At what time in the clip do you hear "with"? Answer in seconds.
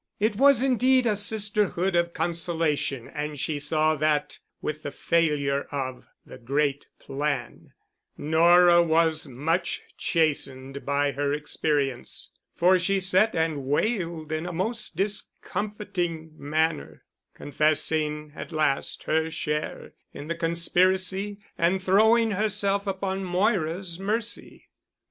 4.59-4.81